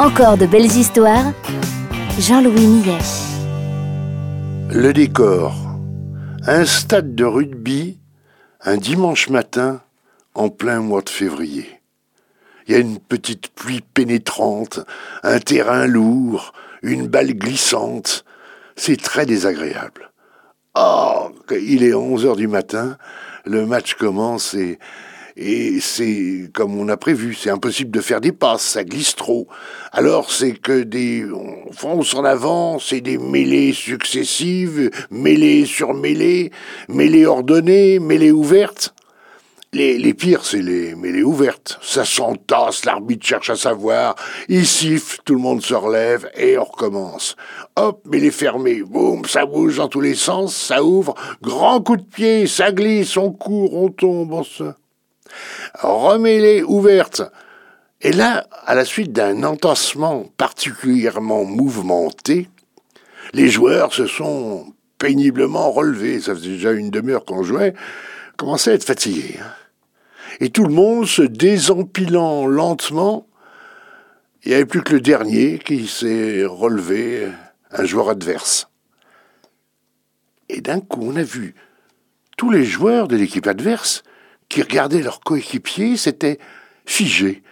Encore 0.00 0.38
de 0.38 0.46
belles 0.46 0.78
histoires. 0.78 1.34
Jean-Louis 2.18 2.66
Millet. 2.66 2.96
Le 4.70 4.92
décor. 4.94 5.52
Un 6.46 6.64
stade 6.64 7.14
de 7.14 7.26
rugby, 7.26 7.98
un 8.62 8.78
dimanche 8.78 9.28
matin, 9.28 9.82
en 10.34 10.48
plein 10.48 10.80
mois 10.80 11.02
de 11.02 11.10
février. 11.10 11.82
Il 12.66 12.72
y 12.72 12.76
a 12.76 12.78
une 12.78 12.98
petite 12.98 13.48
pluie 13.48 13.82
pénétrante, 13.82 14.80
un 15.22 15.38
terrain 15.38 15.86
lourd, 15.86 16.54
une 16.80 17.06
balle 17.06 17.34
glissante. 17.34 18.24
C'est 18.76 19.02
très 19.02 19.26
désagréable. 19.26 20.12
Oh, 20.76 21.28
il 21.50 21.84
est 21.84 21.92
11 21.92 22.24
heures 22.24 22.36
du 22.36 22.48
matin, 22.48 22.96
le 23.44 23.66
match 23.66 23.96
commence 23.96 24.54
et 24.54 24.78
et 25.40 25.80
c'est 25.80 26.50
comme 26.52 26.78
on 26.78 26.88
a 26.88 26.98
prévu, 26.98 27.32
c'est 27.34 27.48
impossible 27.48 27.90
de 27.90 28.02
faire 28.02 28.20
des 28.20 28.32
passes, 28.32 28.62
ça 28.62 28.84
glisse 28.84 29.16
trop. 29.16 29.48
Alors 29.90 30.30
c'est 30.30 30.52
que 30.52 30.82
des... 30.82 31.24
On 31.24 31.72
fonce 31.72 32.14
en 32.14 32.24
avant, 32.24 32.78
c'est 32.78 33.00
des 33.00 33.16
mêlées 33.16 33.72
successives, 33.72 34.90
mêlées 35.10 35.64
sur 35.64 35.94
mêlées, 35.94 36.52
mêlées 36.88 37.24
ordonnées, 37.24 37.98
mêlées 37.98 38.32
ouvertes. 38.32 38.94
Les, 39.72 39.98
les 39.98 40.14
pires, 40.14 40.44
c'est 40.44 40.60
les 40.60 40.94
mêlées 40.94 41.22
ouvertes. 41.22 41.78
Ça 41.80 42.04
s'entasse, 42.04 42.84
l'arbitre 42.84 43.24
cherche 43.24 43.48
à 43.48 43.56
savoir, 43.56 44.16
il 44.48 44.66
siffle, 44.66 45.20
tout 45.24 45.34
le 45.34 45.40
monde 45.40 45.62
se 45.62 45.74
relève 45.74 46.28
et 46.36 46.58
on 46.58 46.64
recommence. 46.64 47.34
Hop, 47.76 48.02
mêlée 48.04 48.32
fermée, 48.32 48.82
boum, 48.82 49.24
ça 49.24 49.46
bouge 49.46 49.76
dans 49.76 49.88
tous 49.88 50.00
les 50.02 50.16
sens, 50.16 50.54
ça 50.54 50.82
ouvre, 50.82 51.14
grand 51.40 51.80
coup 51.80 51.96
de 51.96 52.02
pied, 52.02 52.46
ça 52.46 52.72
glisse, 52.72 53.16
on 53.16 53.32
court, 53.32 53.74
on 53.74 53.88
tombe, 53.88 54.32
on 54.32 54.44
se 54.44 54.64
remets-les. 55.74 56.62
Et 58.02 58.12
là, 58.12 58.46
à 58.64 58.74
la 58.74 58.84
suite 58.84 59.12
d'un 59.12 59.42
entassement 59.44 60.24
particulièrement 60.36 61.44
mouvementé, 61.44 62.48
les 63.32 63.48
joueurs 63.48 63.92
se 63.92 64.06
sont 64.06 64.72
péniblement 64.98 65.70
relevés. 65.70 66.20
Ça 66.20 66.34
faisait 66.34 66.50
déjà 66.50 66.72
une 66.72 66.90
demi-heure 66.90 67.24
qu'on 67.24 67.42
jouait, 67.42 67.74
commençaient 68.36 68.72
à 68.72 68.74
être 68.74 68.84
fatigués. 68.84 69.38
Hein. 69.42 69.52
Et 70.40 70.50
tout 70.50 70.64
le 70.64 70.72
monde 70.72 71.06
se 71.06 71.22
désempilant 71.22 72.46
lentement. 72.46 73.26
Il 74.44 74.48
n'y 74.48 74.54
avait 74.54 74.64
plus 74.64 74.82
que 74.82 74.94
le 74.94 75.00
dernier 75.00 75.58
qui 75.58 75.86
s'est 75.86 76.44
relevé, 76.44 77.28
un 77.72 77.84
joueur 77.84 78.08
adverse. 78.08 78.68
Et 80.48 80.62
d'un 80.62 80.80
coup, 80.80 81.00
on 81.02 81.16
a 81.16 81.22
vu 81.22 81.54
tous 82.38 82.50
les 82.50 82.64
joueurs 82.64 83.06
de 83.06 83.16
l'équipe 83.16 83.46
adverse 83.46 84.02
qui 84.50 84.60
regardaient 84.60 85.00
leurs 85.00 85.20
coéquipiers, 85.20 85.96
c'était 85.96 86.38
figé. 86.84 87.42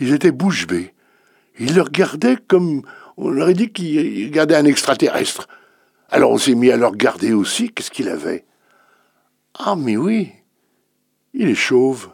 Ils 0.00 0.12
étaient 0.12 0.32
bouche 0.32 0.66
bée. 0.66 0.92
Ils 1.60 1.74
le 1.74 1.82
regardaient 1.82 2.38
comme 2.48 2.82
on 3.16 3.28
leur 3.28 3.48
a 3.48 3.52
dit 3.52 3.70
qu'ils 3.70 4.26
regardaient 4.26 4.56
un 4.56 4.64
extraterrestre. 4.64 5.46
Alors 6.08 6.32
on 6.32 6.38
s'est 6.38 6.54
mis 6.54 6.70
à 6.70 6.76
le 6.76 6.86
regarder 6.86 7.32
aussi. 7.32 7.70
Qu'est-ce 7.70 7.90
qu'il 7.90 8.08
avait? 8.08 8.46
Ah, 9.58 9.76
mais 9.76 9.96
oui, 9.96 10.32
il 11.34 11.48
est 11.48 11.54
chauve. 11.54 12.10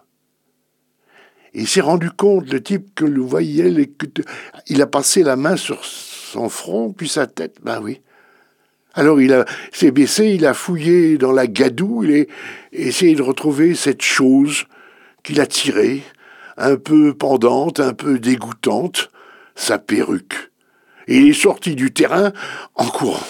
il 1.55 1.69
s'est 1.69 1.81
rendu 1.81 2.11
compte, 2.11 2.53
le 2.53 2.63
type, 2.63 2.95
que 2.95 3.05
le 3.05 3.21
voyait, 3.21 3.73
il 4.67 4.83
a 4.83 4.87
passé 4.87 5.23
la 5.23 5.37
main 5.37 5.57
sur 5.57 5.85
son 5.85 6.49
front, 6.49 6.93
puis 6.93 7.09
sa 7.09 7.29
tête. 7.29 7.59
Ben 7.63 7.81
oui, 7.81 8.01
alors 8.97 9.21
il 9.21 9.45
s'est 9.73 9.91
baissé, 9.91 10.31
il 10.31 10.47
a 10.47 10.55
fouillé 10.55 11.19
dans 11.19 11.33
la 11.33 11.47
gadoue, 11.47 12.05
il 12.05 12.23
a 12.23 12.25
essayé 12.73 13.15
de 13.15 13.23
retrouver 13.23 13.75
cette 13.75 14.03
chose 14.03 14.65
qu'il 15.23 15.39
a 15.41 15.47
tirée, 15.47 16.03
un 16.57 16.77
peu 16.77 17.13
pendante, 17.13 17.79
un 17.79 17.93
peu 17.93 18.19
dégoûtante, 18.19 19.11
sa 19.55 19.79
perruque. 19.79 20.51
Et 21.09 21.19
il 21.19 21.29
est 21.29 21.35
sorti 21.35 21.75
du 21.75 21.93
terrain 21.93 22.33
en 22.75 22.87
courant. 22.87 23.27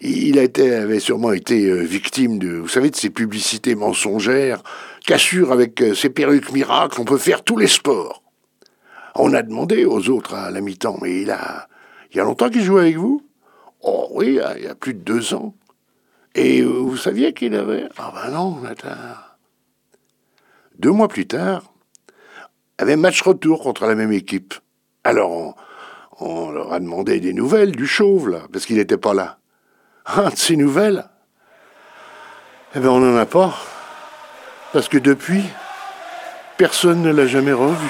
Il 0.00 0.38
avait 0.38 1.00
sûrement 1.00 1.32
été 1.32 1.66
euh, 1.66 1.82
victime 1.82 2.38
de, 2.38 2.50
vous 2.50 2.68
savez, 2.68 2.90
de 2.90 2.96
ces 2.96 3.10
publicités 3.10 3.74
mensongères, 3.74 4.62
qu'assure 5.04 5.52
avec 5.52 5.80
euh, 5.82 5.94
ces 5.94 6.10
perruques 6.10 6.52
miracles, 6.52 7.00
on 7.00 7.04
peut 7.04 7.18
faire 7.18 7.42
tous 7.42 7.56
les 7.56 7.66
sports. 7.66 8.22
On 9.14 9.32
a 9.34 9.42
demandé 9.42 9.84
aux 9.84 10.08
autres 10.08 10.34
à 10.34 10.50
la 10.50 10.60
mi-temps, 10.60 10.98
mais 11.02 11.22
il 11.22 11.30
a, 11.30 11.68
il 12.12 12.16
y 12.16 12.20
a 12.20 12.24
longtemps 12.24 12.48
qu'il 12.48 12.62
joue 12.62 12.78
avec 12.78 12.96
vous? 12.96 13.27
Oh 13.82 14.08
oui, 14.12 14.40
il 14.56 14.64
y 14.64 14.66
a 14.66 14.74
plus 14.74 14.94
de 14.94 15.00
deux 15.00 15.34
ans. 15.34 15.54
Et 16.34 16.62
vous 16.62 16.96
saviez 16.96 17.32
qu'il 17.32 17.54
avait... 17.54 17.88
Ah 17.96 18.12
ben 18.14 18.30
non, 18.30 18.62
attends. 18.64 18.88
Deux 20.78 20.90
mois 20.90 21.08
plus 21.08 21.26
tard, 21.26 21.62
avait 22.78 22.96
match 22.96 23.22
retour 23.22 23.62
contre 23.62 23.86
la 23.86 23.94
même 23.94 24.12
équipe. 24.12 24.54
Alors 25.04 25.56
on, 26.20 26.50
leur 26.50 26.72
a 26.72 26.80
demandé 26.80 27.20
des 27.20 27.32
nouvelles 27.32 27.72
du 27.72 27.86
chauve, 27.86 28.28
là, 28.28 28.42
parce 28.52 28.66
qu'il 28.66 28.76
n'était 28.76 28.96
pas 28.96 29.14
là. 29.14 29.38
Ah, 30.04 30.30
de 30.30 30.36
ces 30.36 30.56
nouvelles 30.56 31.04
Eh 32.74 32.80
bien, 32.80 32.90
on 32.90 33.00
n'en 33.00 33.16
a 33.16 33.26
pas. 33.26 33.54
Parce 34.72 34.88
que 34.88 34.98
depuis, 34.98 35.42
personne 36.56 37.02
ne 37.02 37.10
l'a 37.10 37.26
jamais 37.26 37.52
revu. 37.52 37.88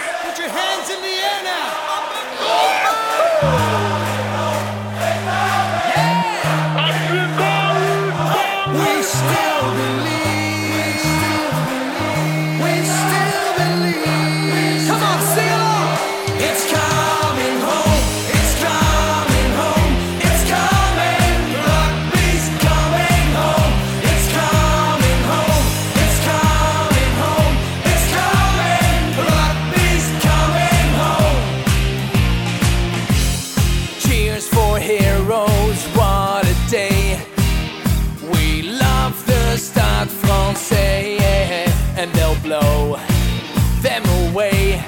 them 44.01 44.31
away. 44.31 44.83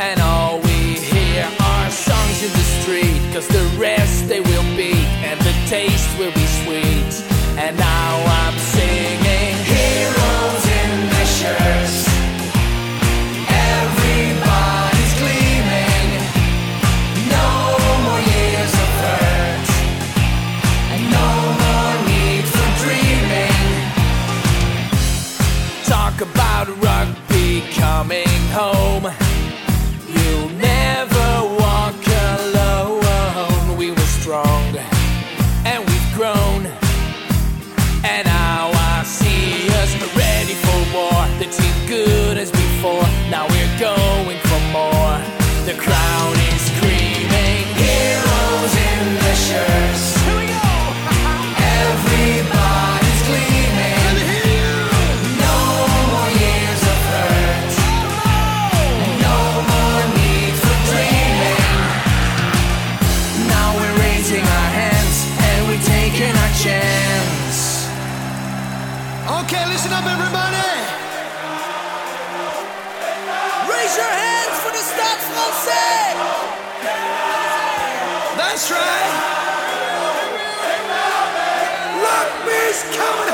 And 0.00 0.20
all 0.20 0.58
we 0.60 0.98
hear 0.98 1.48
are 1.60 1.90
songs 1.90 2.42
in 2.42 2.52
the 2.52 2.66
street, 2.80 3.20
cause 3.32 3.46
the 3.48 3.64
rest 3.78 4.28
they 4.28 4.40
will 4.40 4.76
be, 4.76 4.92
and 5.22 5.38
the 5.40 5.54
taste 5.68 6.18
will 6.18 6.32
be 6.32 6.46
sweet. 6.64 7.12
And 7.58 7.76
now 7.76 8.24
I'm 8.42 8.58
going 43.82 44.38
for 44.46 44.62
more. 44.70 45.18
The 45.66 45.74
crowd 45.74 46.36
is 46.54 46.60
screaming. 46.70 47.66
Heroes 47.74 48.74
in 48.78 49.02
the 49.26 49.34
shirts. 49.34 50.04
Here 50.22 50.38
we 50.38 50.46
go. 50.46 50.62
Everybody's 51.82 53.22
gleaming. 53.26 54.22
No 55.42 55.58
more 56.14 56.30
years 56.30 56.82
of 56.94 56.98
hurt. 57.10 57.74
No 59.26 59.38
more 59.66 60.04
need 60.14 60.54
for 60.62 60.78
dreaming. 60.86 61.66
Now 63.50 63.68
we're 63.82 63.98
raising 63.98 64.46
our 64.46 64.70
hands 64.78 65.16
and 65.42 65.58
we're 65.66 65.86
taking 65.98 66.34
our 66.42 66.52
chance. 66.62 67.58
Okay, 69.42 69.66
listen 69.66 69.90
up, 69.90 70.06
everybody. 70.06 71.01
Raise 73.92 74.00
your 74.00 74.08
hands 74.08 74.58
for 74.60 74.72
the 74.72 74.78
Stade 74.78 75.20
Français! 75.28 76.16
That's 78.38 78.70
right! 78.70 79.12
Look, 82.00 82.28
coming 82.96 83.31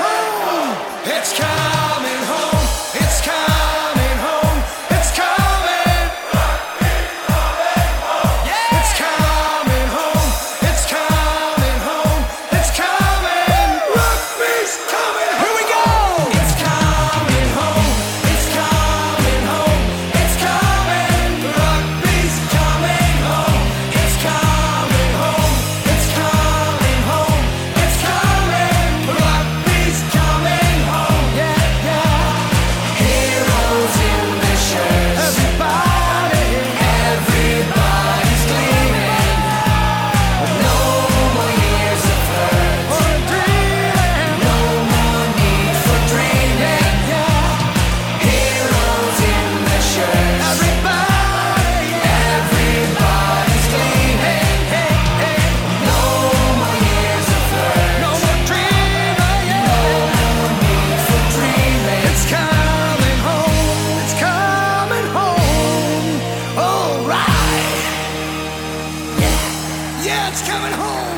coming 70.43 70.73
home. 70.73 71.18